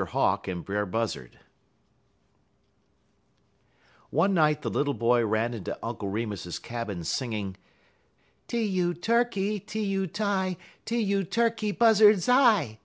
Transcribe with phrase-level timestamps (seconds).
[0.00, 1.40] HAWK AND BRER BUZZARD
[4.10, 7.56] One night the little boy ran into Uncle Remus's cabin singing:
[8.46, 12.78] "_T u Turkey, t u Ti, T u Turkey Buzzard's eye!